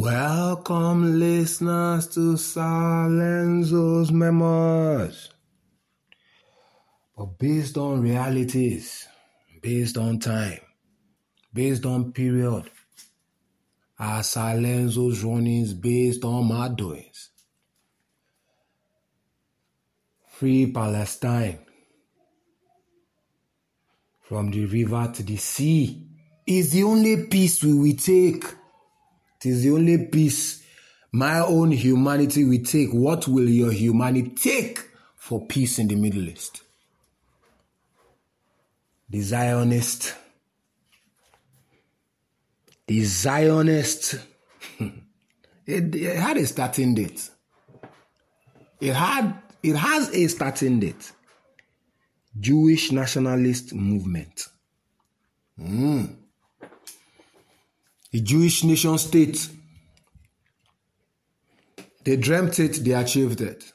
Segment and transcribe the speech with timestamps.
[0.00, 5.28] Welcome, listeners, to Salenzo's Memos.
[7.16, 9.08] But based on realities,
[9.60, 10.60] based on time,
[11.52, 12.70] based on period,
[13.98, 17.30] are Sir Lenzo's runnings based on my doings.
[20.28, 21.58] Free Palestine
[24.20, 26.06] from the river to the sea
[26.46, 28.44] is the only peace we will take.
[29.40, 30.64] It is the only peace
[31.12, 32.90] my own humanity will take.
[32.92, 34.80] What will your humanity take
[35.16, 36.62] for peace in the Middle East?
[39.08, 40.14] The Zionist,
[42.86, 44.16] the Zionist,
[45.66, 47.30] it, it had a starting date.
[48.80, 51.12] It had, it has a starting date.
[52.38, 54.46] Jewish nationalist movement.
[55.58, 56.17] Mm.
[58.10, 59.48] The Jewish nation state.
[62.04, 63.72] They dreamt it, they achieved it.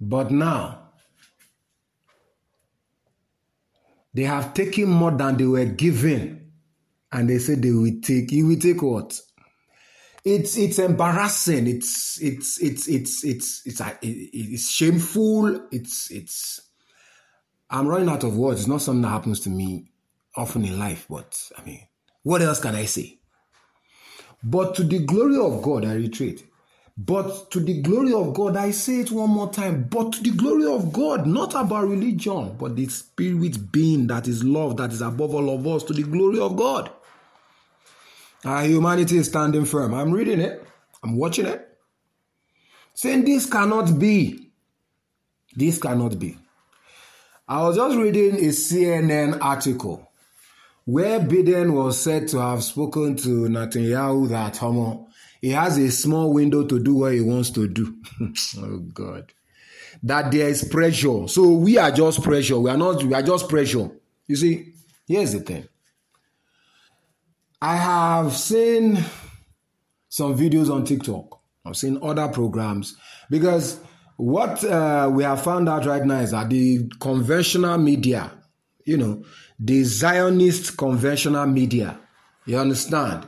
[0.00, 0.90] But now,
[4.14, 6.52] they have taken more than they were given.
[7.10, 8.30] And they said they will take.
[8.32, 9.18] You will take what?
[10.24, 11.66] It's it's embarrassing.
[11.66, 15.68] It's it's it's it's it's it's it's, it's shameful.
[15.70, 16.60] It's it's.
[17.70, 18.60] I'm running out of words.
[18.60, 19.90] It's not something that happens to me
[20.36, 21.86] often in life, but I mean,
[22.26, 23.20] what else can I say?
[24.42, 26.44] But to the glory of God, I retreat.
[26.98, 29.84] But to the glory of God, I say it one more time.
[29.84, 34.42] But to the glory of God, not about religion, but the spirit being that is
[34.42, 36.90] love, that is above all of us, to the glory of God.
[38.44, 39.94] Our humanity is standing firm.
[39.94, 40.66] I'm reading it,
[41.04, 41.78] I'm watching it,
[42.92, 44.50] saying this cannot be.
[45.54, 46.36] This cannot be.
[47.46, 50.05] I was just reading a CNN article
[50.86, 55.08] where Biden was said to have spoken to Netanyahu that Homo,
[55.40, 57.96] he has a small window to do what he wants to do.
[58.58, 59.32] oh God.
[60.02, 61.26] That there is pressure.
[61.28, 62.58] So we are just pressure.
[62.58, 63.90] We are not, we are just pressure.
[64.26, 64.72] You see,
[65.06, 65.68] here's the thing.
[67.60, 68.98] I have seen
[70.08, 71.40] some videos on TikTok.
[71.64, 72.96] I've seen other programs
[73.28, 73.80] because
[74.16, 78.30] what uh, we have found out right now is that the conventional media,
[78.86, 79.22] you know,
[79.58, 81.98] the Zionist conventional media.
[82.46, 83.26] You understand?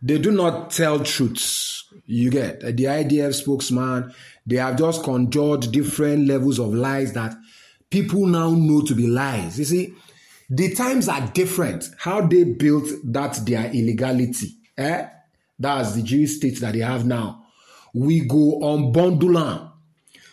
[0.00, 1.84] They do not tell truths.
[2.06, 4.14] You get the IDF spokesman.
[4.46, 7.36] They have just conjured different levels of lies that
[7.90, 9.58] people now know to be lies.
[9.58, 9.94] You see,
[10.48, 11.90] the times are different.
[11.98, 14.54] How they built that their illegality.
[14.78, 15.06] Eh?
[15.58, 17.44] That's the Jewish state that they have now.
[17.92, 19.69] We go on Bondulan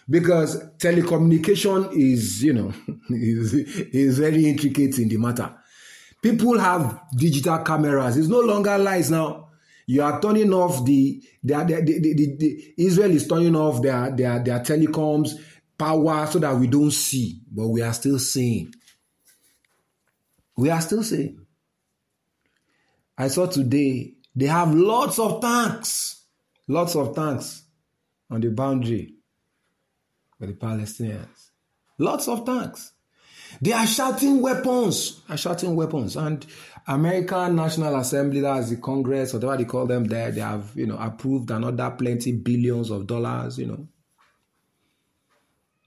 [0.09, 2.73] because telecommunication is you know
[3.09, 5.53] is, is very intricate in the matter.
[6.21, 8.17] People have digital cameras.
[8.17, 9.49] It's no longer lies now.
[9.85, 14.59] You are turning off the the, the, the, israel is turning off their, their their
[14.59, 15.31] telecoms
[15.77, 18.73] power so that we don't see but we are still seeing.
[20.57, 21.45] We are still seeing.
[23.17, 26.25] I saw today they have lots of tanks.
[26.67, 27.63] Lots of tanks
[28.29, 29.16] on the boundary
[30.39, 31.49] for the Palestinians.
[31.97, 32.93] Lots of tanks.
[33.61, 36.15] They are shouting weapons, are shouting weapons.
[36.15, 36.45] And
[36.87, 40.97] American National Assembly, that's the Congress, whatever they call them there, they have, you know,
[40.97, 43.87] approved another plenty billions of dollars, you know.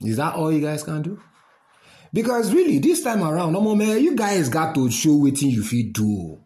[0.01, 1.21] Is that all you guys can do?
[2.11, 5.63] Because really, this time around, no more man, you guys got to show what you
[5.63, 6.39] feel do.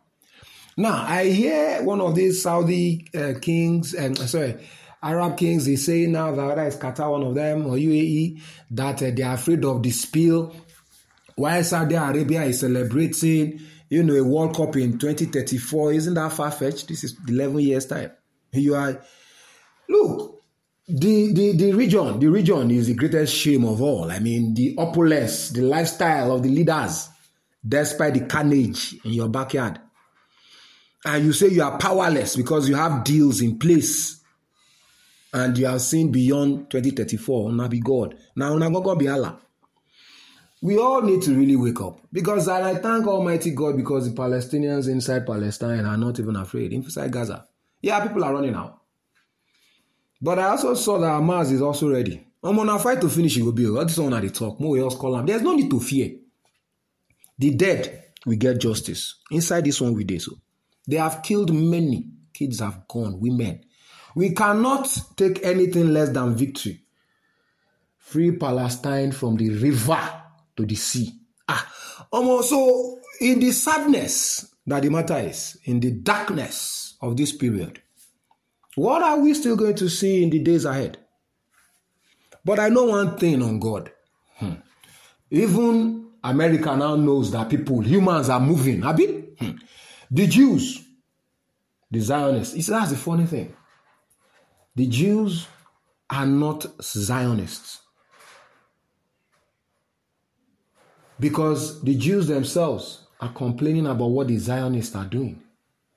[0.77, 4.57] Now, I hear one of these Saudi uh, kings, and uh, sorry,
[5.05, 9.03] Arab kings, they say now that whether it's Qatar, one of them, or UAE, that
[9.03, 10.55] uh, they are afraid of the spill.
[11.35, 16.49] While Saudi Arabia is celebrating, you know, a World Cup in 2034, isn't that far
[16.49, 16.87] fetched?
[16.87, 18.11] This is 11 years' time.
[18.51, 18.99] You are,
[19.87, 20.41] look,
[20.87, 24.09] the, the, the region, the region is the greatest shame of all.
[24.09, 27.09] I mean, the opulence, the lifestyle of the leaders,
[27.67, 29.79] despite the carnage in your backyard.
[31.05, 34.23] And you say you are powerless because you have deals in place
[35.35, 38.15] and you have seen beyond 2034, now be God.
[38.37, 39.37] Now, now be Allah.
[40.61, 44.15] We all need to really wake up because and I thank Almighty God because the
[44.15, 46.71] Palestinians inside Palestine are not even afraid.
[46.71, 47.45] Inside Gaza,
[47.81, 48.79] yeah, people are running out.
[50.21, 52.25] But I also saw that Hamas is also ready.
[52.41, 53.37] I'm on a fight to finish.
[53.37, 53.65] It will be.
[53.65, 54.59] This one at the talk.
[54.61, 55.25] More else call them.
[55.25, 56.11] There's no need to fear.
[57.37, 59.15] The dead will get justice.
[59.29, 60.31] Inside this one, we did so.
[60.87, 62.07] They have killed many.
[62.33, 63.19] Kids have gone.
[63.19, 63.64] Women.
[64.15, 66.81] We cannot take anything less than victory.
[67.97, 69.99] Free Palestine from the river
[70.55, 71.13] to the sea.
[71.47, 71.71] Ah,
[72.11, 77.81] almost so in the sadness that the matter is, in the darkness of this period.
[78.75, 80.97] What are we still going to see in the days ahead?
[82.43, 83.91] But I know one thing on God.
[84.35, 84.53] Hmm.
[85.29, 88.83] Even America now knows that people, humans are moving.
[88.83, 89.07] Abi?
[89.39, 89.51] Hmm.
[90.09, 90.83] The Jews,
[91.89, 93.55] the Zionists, that's the funny thing.
[94.75, 95.47] The Jews
[96.09, 97.81] are not Zionists.
[101.19, 105.41] Because the Jews themselves are complaining about what the Zionists are doing.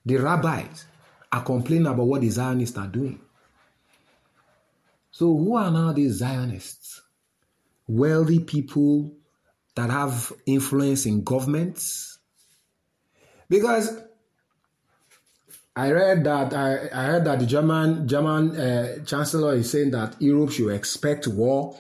[0.06, 0.86] The rabbis
[1.32, 3.20] are complaining about what the Zionists are doing.
[5.10, 7.02] So, who are now these Zionists?
[7.88, 9.12] Wealthy people
[9.75, 12.19] that have influence in governments?
[13.48, 13.90] Because
[15.78, 20.20] I read that I, I heard that the German German uh, chancellor is saying that
[20.20, 21.78] Europe should expect war.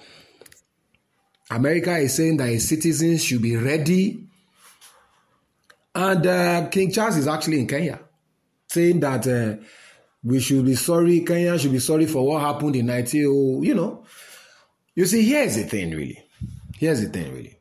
[1.50, 4.24] America is saying that its citizens should be ready.
[5.96, 7.98] And uh, King Charles is actually in Kenya
[8.68, 9.60] saying that uh,
[10.22, 14.04] we should be sorry, Kenya should be sorry for what happened in 19, you know.
[14.94, 16.22] You see, here's the thing, really.
[16.76, 17.58] Here's the thing, really.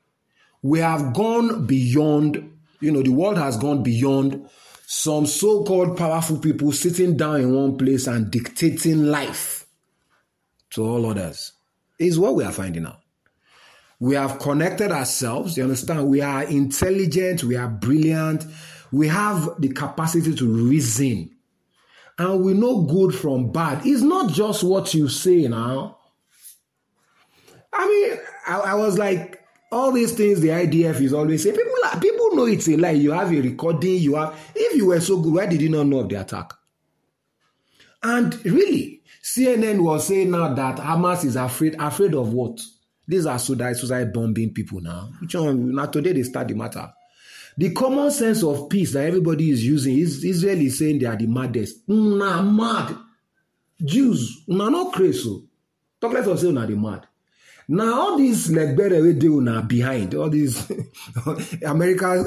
[0.62, 4.48] We have gone beyond, you know, the world has gone beyond
[4.89, 9.66] some so called powerful people sitting down in one place and dictating life
[10.69, 11.51] to all others.
[12.00, 13.01] Is what we are finding out.
[14.00, 15.57] We have connected ourselves.
[15.57, 16.07] You understand?
[16.07, 17.44] We are intelligent.
[17.44, 18.45] We are brilliant.
[18.94, 21.31] We have the capacity to reason
[22.18, 23.86] and we know good from bad.
[23.86, 25.98] It's not just what you say now.
[27.74, 32.00] I mean, I, I was like, all these things the IDF is always saying, people,
[32.00, 32.06] people
[32.38, 32.92] know it's a lie.
[32.92, 34.51] You have a recording, you have.
[34.56, 36.54] If you were so good, why did you not know of the attack?
[38.04, 41.75] And really, CNN was saying now that Hamas is afraid.
[41.80, 42.62] Afraid of what?
[43.07, 45.10] These are suicide, suicide bombing people now.
[45.19, 45.74] Which one?
[45.74, 46.94] Now today they start the matter.
[47.57, 51.16] The common sense of peace that everybody is using is Israel is saying they are
[51.16, 51.88] the maddest.
[51.88, 52.95] Nah, mad.
[53.84, 55.28] Jews, nah, not crazy.
[55.28, 55.44] Oh.
[56.00, 57.07] Talk less of say una the mad.
[57.69, 60.72] Now all these legbere we do now behind all these
[61.66, 62.25] American,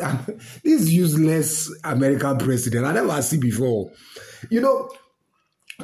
[0.63, 3.91] this useless American president I never see before.
[4.51, 4.91] You know,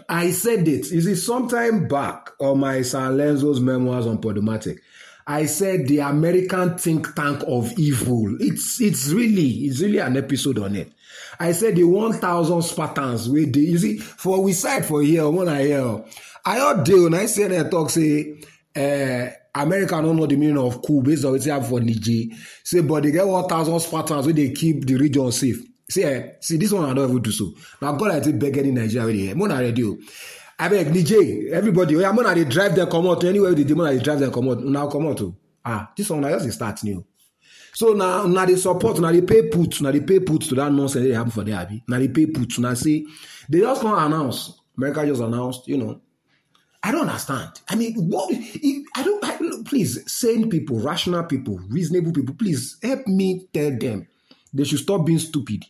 [0.08, 0.90] I said it.
[0.90, 4.78] You see, sometime back on my San memoirs on Podomatic,
[5.26, 8.36] I said the American think tank of evil.
[8.38, 10.92] It's it's really it's really an episode on it.
[11.40, 15.28] I said the one thousand Spartans with the you see for we side for here
[15.28, 16.04] when I hear
[16.44, 18.38] I heard deal when I said that talk say
[18.76, 19.30] uh,
[19.62, 22.34] America don't know the meaning of cool based on they have for Niger.
[22.64, 25.58] Say but they get one thousand Spartans where they keep the region safe.
[25.88, 27.52] See, eh, see this one I don't even do so.
[27.80, 29.34] Now God I take begging in Nigeria.
[29.34, 29.96] More radio
[30.58, 34.02] abeg niger everybody oya mona dey drive dem comot anywhere wey dey dey mona dey
[34.02, 37.04] drive dem comot una comot o ah this one na just dey start new
[37.74, 40.72] so na una dey support una dey pay put una dey pay put to that
[40.72, 43.04] nonsense wey dey happen for there abi una dey pay put una say
[43.50, 46.00] they just come announce america just announced you know
[46.86, 47.50] I don't understand.
[47.68, 48.32] I mean, what?
[48.32, 49.24] I don't.
[49.24, 54.06] I, please, sane people, rational people, reasonable people, please help me tell them
[54.54, 55.64] they should stop being stupid.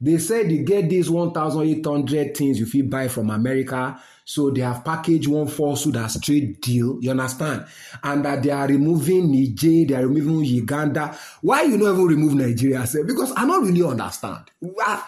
[0.00, 4.00] They said they get these 1,800 things you feel buy from America.
[4.24, 6.96] So they have packaged one falsehood as trade deal.
[7.02, 7.66] You understand?
[8.02, 11.14] And that they are removing Niger, they are removing Uganda.
[11.42, 12.86] Why you not even remove Nigeria?
[12.86, 14.50] Say, because I don't really understand.
[14.60, 15.02] Why,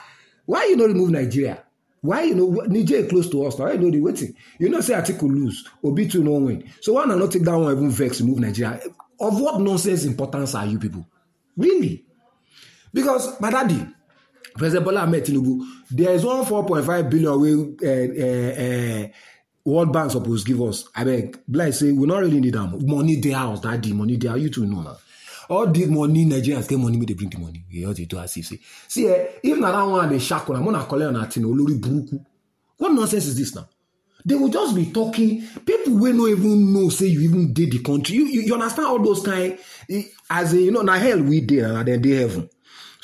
[0.45, 1.65] why you not remove Nigeria?
[2.05, 3.67] Why you know Niger close to us now?
[3.69, 4.37] I know the waiting.
[4.59, 6.71] You know, say Atiku lose, Obi to no win.
[6.83, 8.79] So why not take that one even vex remove Nigeria?
[9.19, 11.07] Of what nonsense importance are you people?
[11.57, 12.05] Really?
[12.93, 13.87] Because my daddy,
[14.55, 19.09] President Bola Ahmed Tinubu, there is one 4.5 billion wey uh, uh, uh,
[19.65, 20.85] World Bank suppose give us.
[20.95, 22.87] Abeg, like say we not really need am.
[22.87, 24.95] Money dey house, that the money dey you two know na.
[25.49, 27.65] All the money Nigerians get money make they bring the money.
[27.73, 28.61] We all dey do as if say.
[28.89, 32.25] See, eh, if na that one dey shack una, una collect una thing olórí burúkú.
[32.79, 33.69] What nonsense is this now?
[34.27, 35.43] They will just be talking.
[35.67, 38.17] People wey no even know say you even dey the country.
[38.17, 39.59] You, you, you understand all those kind
[40.31, 42.49] as a you know na hell we dey and then dey heaven.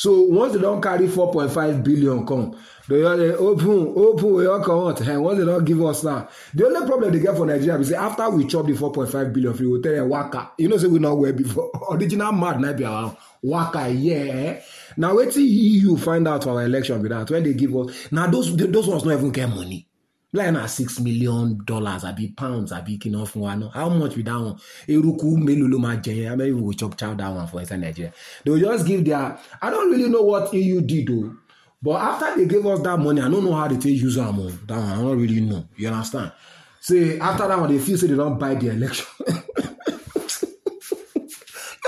[0.01, 2.57] So once they don't carry 4.5 billion come,
[2.89, 4.99] they open, open, we all come out.
[5.03, 7.93] And once they don't give us that, the only problem they get for Nigeria is
[7.93, 10.53] after we chop the 4.5 billion, we will tell them waka.
[10.57, 11.71] You know, say we not where before.
[11.91, 13.15] Original mad night be around.
[13.43, 14.63] Waka, yeah.
[14.97, 18.11] Now wait till EU find out our election with that when they give us.
[18.11, 19.87] Now those those ones don't even get money.
[20.33, 24.23] Like na six million dollars àbí pounds àbí kí náà fún wa how much be
[24.23, 24.57] that one?
[24.89, 26.29] Eruku mélòó ló máa jẹ yẹn?
[26.29, 28.13] How many people chop chow that one for inside Nigeria?
[28.45, 31.35] They will just give their I don't really know what EU did o
[31.83, 34.39] but after they gave us that money I don't know how they take use am
[34.39, 35.65] o that one I don't really know.
[35.77, 36.33] You understand?
[36.81, 39.07] Say after that one they feel say they don buy the election.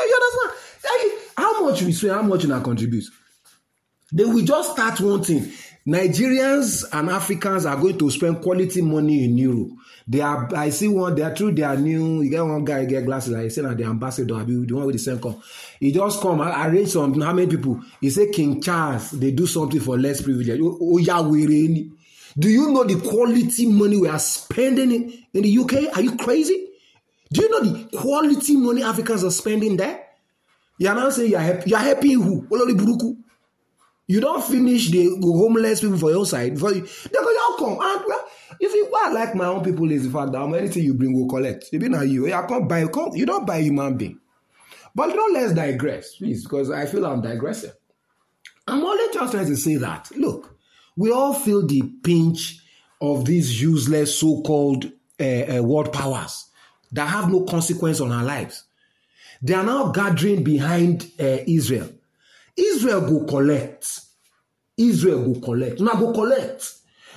[0.04, 0.58] You understand?
[0.84, 3.04] Like how much we spend how much una contribute?
[4.12, 5.52] They will just start wanting.
[5.86, 9.70] Nigerians and Africans are going to spend quality money in Europe.
[10.06, 10.48] They are.
[10.54, 11.14] I see one.
[11.16, 11.52] They are true.
[11.52, 12.22] They are new.
[12.22, 13.36] You get one guy get glasses.
[13.36, 14.36] He say, the ambassador.
[14.36, 15.42] I be the one with the same come.
[15.80, 16.40] He just come.
[16.40, 17.20] I arrange some.
[17.20, 17.80] How many people?
[18.00, 19.10] He say King Charles.
[19.12, 20.60] They do something for less privilege.
[20.62, 21.90] Oh yeah, we.
[22.38, 25.96] Do you know the quality money we are spending in, in the UK?
[25.96, 26.68] Are you crazy?
[27.32, 30.06] Do you know the quality money Africans are spending there?
[30.78, 31.70] You are now saying you are happy.
[31.70, 32.42] You are happy who?
[32.48, 33.16] Olori Buruku.
[34.12, 36.60] You don't finish the homeless people for your side.
[36.60, 37.78] For you, they go, y'all come.
[37.80, 38.04] And
[38.60, 41.14] if you what I like my own people is the fact that anything you bring
[41.14, 41.70] will collect.
[41.72, 42.86] If you, I can't buy.
[42.88, 44.20] Come, you don't buy human being.
[44.94, 47.70] But don't let's digress, please, because I feel I'm digressing.
[48.68, 50.10] I'm only just trying to say that.
[50.14, 50.58] Look,
[50.94, 52.60] we all feel the pinch
[53.00, 56.50] of these useless so-called uh, uh, world powers
[56.92, 58.64] that have no consequence on our lives.
[59.40, 61.88] They are now gathering behind uh, Israel.
[62.54, 64.01] Israel go collect.
[64.88, 65.80] Israel go collect.
[65.80, 66.74] Now go collect.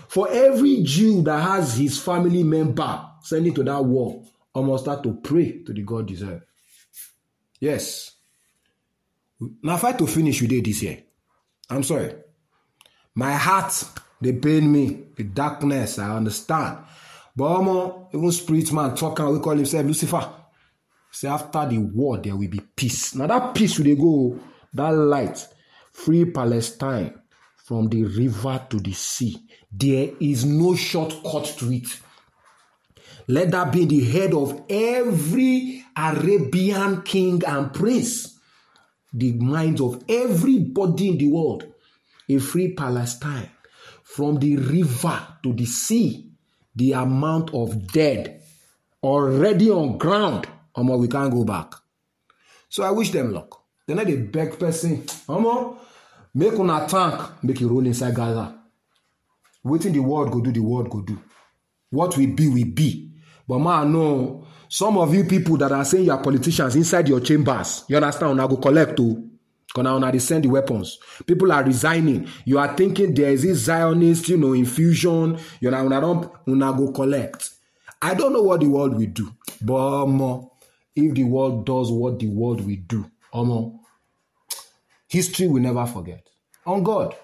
[0.07, 5.03] For every Jew that has his family member sending to that war, I must start
[5.03, 6.43] to pray to the God deserve.
[7.60, 8.12] Yes.
[9.62, 11.03] Now fight to finish with it this year.
[11.69, 12.13] I'm sorry.
[13.15, 13.84] My heart,
[14.22, 15.07] they pain me.
[15.15, 16.79] The darkness, I understand.
[17.36, 20.29] But um, even spirit man talking, we call himself Lucifer.
[21.12, 23.15] Say after the war, there will be peace.
[23.15, 24.39] Now that peace will they go,
[24.74, 25.48] that light,
[25.91, 27.22] free Palestine
[27.65, 29.38] from the river to the sea.
[29.72, 31.88] There is no shortcut to it.
[33.27, 38.38] Let that be the head of every Arabian king and prince,
[39.12, 41.65] the minds of everybody in the world.
[42.29, 43.50] A free Palestine
[44.03, 46.29] from the river to the sea.
[46.75, 48.41] The amount of dead
[49.05, 51.74] already on ground omo we can't go back
[52.69, 54.98] so i wish them luck dem no dey beg person
[55.29, 55.77] omo
[56.35, 58.53] make una tank make e roll inside gaza.
[59.65, 61.17] Wetin the world go do the world go do.
[61.89, 63.11] What we be we be.
[63.47, 67.19] But ma know some of you people that are saying you are politicians inside your
[67.21, 68.33] chambers you understand?
[68.33, 69.23] Una go collect o
[69.67, 70.99] because una dey send the weapons.
[71.25, 72.27] People are resigning.
[72.45, 75.39] You are thinking there is this zionist you know infusion.
[75.59, 77.49] You know una don una go collect.
[78.01, 79.31] I don't know what the world will do.
[79.61, 80.51] But omo
[80.95, 83.79] if the world does what the world will do, Omo,
[85.07, 86.27] history will never forget.
[86.65, 87.15] On God.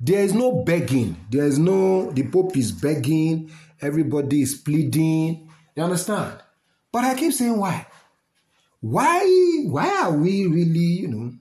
[0.00, 1.16] There is no begging.
[1.30, 5.48] There is no, the Pope is begging, everybody is pleading.
[5.76, 6.42] You understand?
[6.90, 7.86] But I keep saying, why?
[8.80, 11.32] Why, why are we really, you know,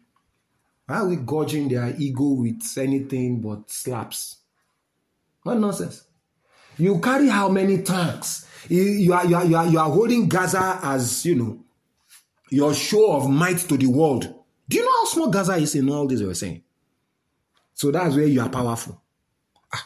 [0.85, 4.37] why are we gorging their ego with anything but slaps?
[5.41, 6.03] What nonsense.
[6.77, 8.47] You carry how many tanks?
[8.69, 11.59] You are, you are, you are, you are holding Gaza as, you know,
[12.49, 14.33] your show of might to the world.
[14.71, 16.63] Do you know how small Gaza is in all this we were saying?
[17.73, 19.01] So that's where you are powerful.
[19.73, 19.85] Ah.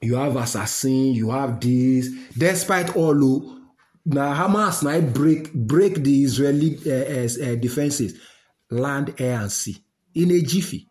[0.00, 2.08] You have assassin, you have this.
[2.36, 3.58] Despite all, oh,
[4.06, 8.18] now Hamas now break break the Israeli uh, uh, defenses,
[8.70, 9.76] land, air, and sea
[10.14, 10.88] in a jiffy.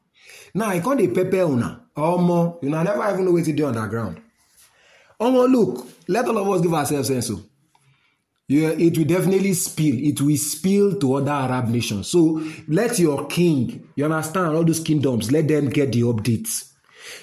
[0.54, 1.86] Now I call the pepper una.
[1.98, 4.22] Omo, you know, I never even know what to do underground.
[5.20, 7.26] Omo, look, let all of us give ourselves sense.
[7.30, 7.42] So.
[8.50, 9.96] Yeah, it will definitely spill.
[10.00, 12.08] It will spill to other Arab nations.
[12.08, 16.72] So let your king, you understand, all those kingdoms, let them get the updates.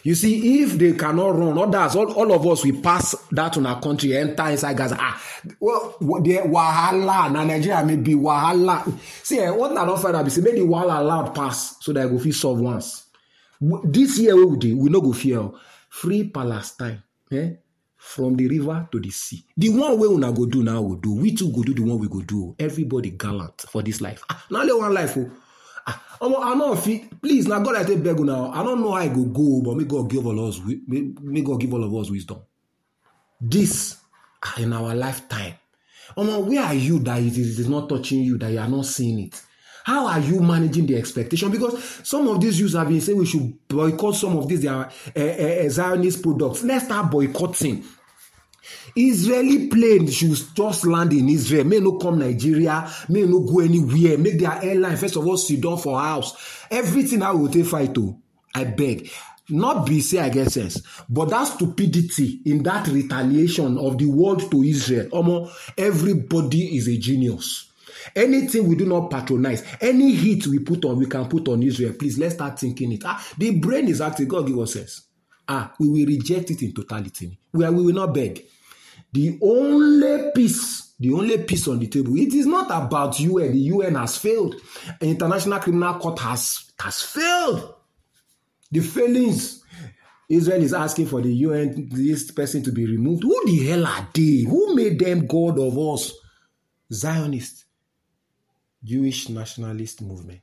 [0.02, 3.64] You see, if they cannot run, others, all, all of us, we pass that on
[3.64, 4.97] our country, enter inside Gaza.
[5.00, 5.23] Ah,
[5.61, 8.87] well, the wahala, na Nigeria may be wahala.
[9.23, 12.09] See, eh, what I don't find out is the wahala allowed pass so that I
[12.11, 13.07] go feel solve once.
[13.85, 15.50] This year we will do, we no go fear.
[15.88, 17.02] Free Palestine.
[17.31, 17.50] Eh?
[18.04, 19.42] From the river to the sea.
[19.56, 21.14] The one way una go do now we do.
[21.14, 22.54] We too go do the one we go do.
[22.58, 24.23] Everybody gallant for this life.
[24.28, 25.16] Ah, now only one life.
[25.16, 25.30] Oh.
[25.87, 27.20] Ah, I know fit.
[27.20, 28.50] Please, now God I take beg now.
[28.52, 30.61] I don't know how I go go, but may God give all us.
[30.87, 32.40] May God give all of us wisdom.
[33.40, 33.96] This
[34.44, 35.54] ah, in our lifetime.
[36.16, 39.18] Omo, where are you that it is not touching you, that you are not seeing
[39.18, 39.42] it?
[39.85, 41.50] How are you managing the expectation?
[41.50, 44.91] Because some of these youths have been saying we should boycott some of these uh,
[45.14, 46.64] uh, Zionist products.
[46.64, 47.85] Let's start boycotting.
[48.97, 51.64] Israeli plane should just land in Israel.
[51.64, 52.91] May no come Nigeria.
[53.11, 54.17] May no go anywhere.
[54.17, 56.64] Make their airline first of all sit down for house.
[56.71, 58.17] Everything I will take fight to.
[58.55, 59.11] I beg.
[59.50, 64.50] Not be say I get sense, but that stupidity in that retaliation of the world
[64.50, 65.09] to Israel.
[65.12, 67.71] Almost everybody is a genius.
[68.14, 71.94] Anything we do not patronize, any heat we put on, we can put on Israel.
[71.99, 73.02] Please, let's start thinking it.
[73.04, 74.28] Ah, the brain is active.
[74.28, 75.02] God give us sense.
[75.49, 77.38] Ah, we will reject it in totality.
[77.52, 78.44] We, are, we will not beg.
[79.12, 83.52] The only peace, the only peace on the table, it is not about UN.
[83.52, 84.56] The UN has failed.
[85.00, 87.75] The International Criminal Court has, has failed.
[88.70, 89.62] The failings.
[90.28, 93.23] Israel is asking for the UN, this person to be removed.
[93.23, 94.44] Who the hell are they?
[94.49, 96.12] Who made them God of us?
[96.92, 97.63] Zionist,
[98.85, 100.43] Jewish nationalist movement.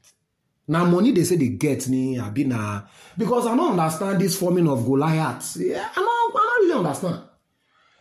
[0.68, 2.82] Now money they say they get me, I be na
[3.18, 5.58] because I don't understand this forming of Goliath.
[5.60, 7.24] Yeah, I don't, I don't really understand.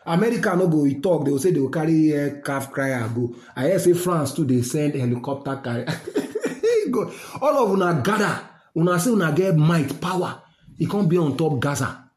[0.07, 3.35] America no go e talk, they will say they will carry aircraft carrier go.
[3.57, 5.87] I hear say France too, they send helicopter carrier.
[6.91, 7.13] go.
[7.41, 8.41] All of una gather,
[8.77, 10.43] una say una get might, power.
[10.79, 12.11] E can't be on top Gaza.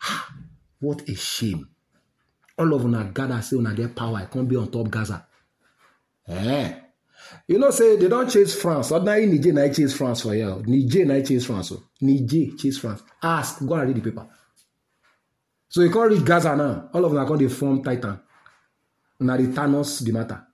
[0.00, 0.34] Ha,
[0.80, 1.68] what a shame.
[2.58, 5.26] All of una gather say una get power, e can't be on top Gaza.
[6.28, 6.81] Eh.
[7.48, 8.92] You know, say they don't chase France.
[8.92, 10.62] Ordinary Niger na chase France for you.
[10.66, 11.72] Niger na chase France.
[11.72, 11.82] Oh.
[12.00, 13.02] Niger chase France.
[13.22, 14.26] Ask, go and read the paper.
[15.68, 16.90] So you can't reach Gaza now.
[16.92, 18.20] All of them are called the form Titan.
[19.20, 20.46] Now the Thanos the matter.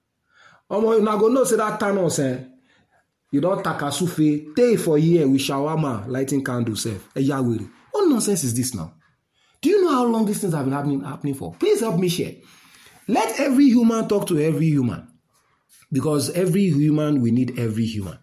[0.70, 2.44] Omo, una go know say that Thanos eh.
[3.30, 7.08] You don't takasufe, stay for here with shawarma, lighting candle self.
[7.14, 7.64] Eya were.
[7.90, 8.94] What nonsense is this now?
[9.60, 11.52] Do you know how long these things have been happening, happening for?
[11.54, 12.34] Please help me share.
[13.06, 15.06] Let every human talk to every human.
[15.90, 18.18] Because every human, we need every human.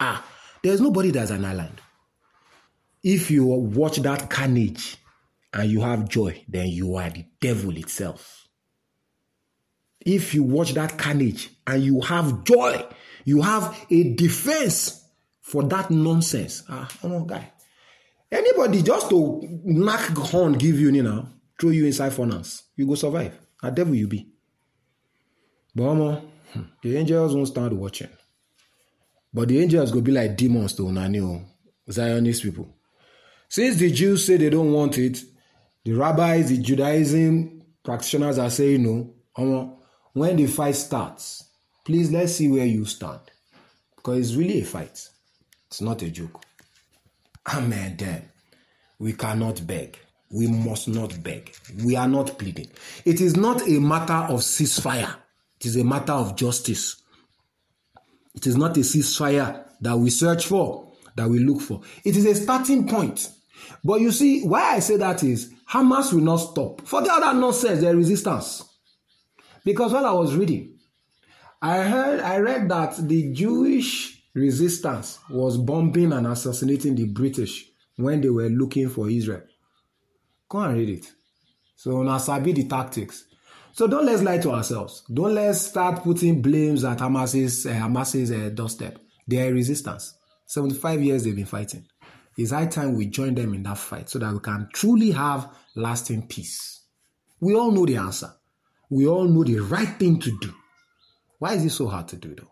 [0.00, 0.24] Ah,
[0.62, 1.80] there's nobody that's an island.
[3.02, 4.96] If you watch that carnage
[5.52, 8.48] and you have joy, then you are the devil itself.
[10.00, 12.84] If you watch that carnage and you have joy,
[13.24, 15.04] you have a defense
[15.40, 16.62] for that nonsense.
[16.68, 17.52] Ah, come on, guy.
[18.30, 21.28] Anybody just to knock horn give you, you know,
[21.60, 23.38] throw you inside finance, you go survive.
[23.62, 24.28] A devil you be.
[25.74, 26.31] But um,
[26.82, 28.08] the angels won't stand watching.
[29.32, 31.42] But the angels go be like demons to Unani, oh,
[31.90, 32.68] Zionist people.
[33.48, 35.22] Since the Jews say they don't want it,
[35.84, 39.78] the rabbis, the Judaism practitioners are saying no.
[40.12, 41.44] When the fight starts,
[41.84, 43.20] please let's see where you stand.
[43.96, 45.08] Because it's really a fight.
[45.68, 46.44] It's not a joke.
[47.52, 47.96] Amen.
[47.96, 48.28] Then
[48.98, 49.98] we cannot beg.
[50.30, 51.54] We must not beg.
[51.84, 52.70] We are not pleading.
[53.04, 55.14] It is not a matter of ceasefire.
[55.62, 57.00] It is a matter of justice.
[58.34, 61.82] It is not a ceasefire that we search for, that we look for.
[62.04, 63.30] It is a starting point.
[63.84, 66.84] But you see, why I say that is Hamas will not stop.
[66.84, 68.64] For the other nonsense, their resistance.
[69.64, 70.80] Because while I was reading,
[71.62, 78.20] I heard I read that the Jewish resistance was bombing and assassinating the British when
[78.20, 79.42] they were looking for Israel.
[80.48, 81.12] Go and read it.
[81.76, 83.26] So now sabi the tactics.
[83.74, 85.02] So don't let's lie to ourselves.
[85.12, 88.98] Don't let's start putting blames at Hamas's uh, Hamas's uh, doorstep.
[89.26, 90.14] They are resistance.
[90.46, 91.86] 75 years they've been fighting.
[92.36, 95.54] It's high time we join them in that fight so that we can truly have
[95.74, 96.82] lasting peace.
[97.40, 98.32] We all know the answer.
[98.90, 100.52] We all know the right thing to do.
[101.38, 102.50] Why is it so hard to do though?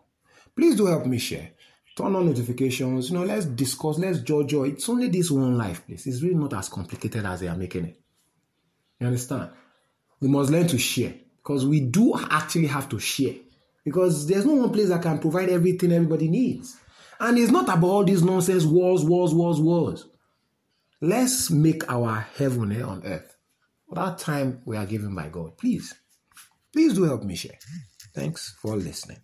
[0.55, 1.51] Please do help me share.
[1.95, 3.11] Turn on notifications.
[3.11, 4.53] You know, let's discuss, let's judge.
[4.53, 6.07] It's only this one life, please.
[6.07, 7.99] It's really not as complicated as they are making it.
[8.99, 9.51] You understand?
[10.21, 13.35] We must learn to share because we do actually have to share
[13.83, 16.77] because there's no one place that can provide everything everybody needs.
[17.19, 20.05] And it's not about all these nonsense wars, wars, wars, wars.
[21.01, 23.35] Let's make our heaven here on earth
[23.93, 25.57] that time we are given by God.
[25.57, 25.93] Please,
[26.71, 27.57] please do help me share.
[28.13, 29.17] Thanks for listening.